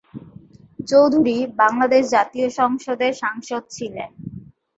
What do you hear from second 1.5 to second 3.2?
বাংলাদেশ জাতীয় সংসদের